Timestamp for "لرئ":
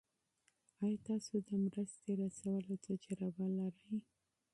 3.57-3.97